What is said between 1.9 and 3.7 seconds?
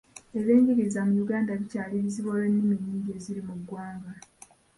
bizibu olw'ennimi ennyingi eziri mu